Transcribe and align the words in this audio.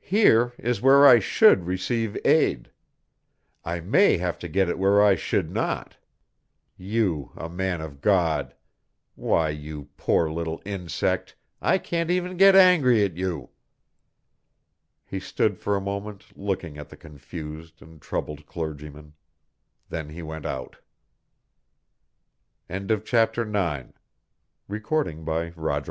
Here 0.00 0.54
is 0.56 0.80
where 0.80 1.06
I 1.06 1.18
should 1.18 1.66
receive 1.66 2.16
aid. 2.24 2.70
I 3.62 3.80
may 3.80 4.16
have 4.16 4.38
to 4.38 4.48
get 4.48 4.70
it 4.70 4.78
where 4.78 5.04
I 5.04 5.16
should 5.16 5.50
not. 5.50 5.98
You 6.78 7.30
a 7.36 7.50
man 7.50 7.82
of 7.82 8.00
God! 8.00 8.54
Why, 9.16 9.50
you 9.50 9.90
poor 9.98 10.30
little 10.30 10.62
insect, 10.64 11.36
I 11.60 11.76
can't 11.76 12.10
even 12.10 12.38
get 12.38 12.56
angry 12.56 13.04
at 13.04 13.18
you!" 13.18 13.50
He 15.04 15.20
stood 15.20 15.58
for 15.58 15.76
a 15.76 15.80
moment 15.82 16.34
looking 16.34 16.78
at 16.78 16.88
the 16.88 16.96
confused 16.96 17.82
and 17.82 18.00
troubled 18.00 18.46
clergyman. 18.46 19.12
Then 19.90 20.08
he 20.08 20.22
went 20.22 20.46
out. 20.46 20.76
Chapter 22.70 23.44
Ten 23.44 23.56
Almost 23.56 23.94
immediately 24.70 24.78
the 24.78 24.80
door 24.80 25.00
opened 25.00 25.58
again. 25.58 25.84